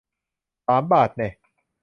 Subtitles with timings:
[0.67, 1.31] สามบาทแน่ะ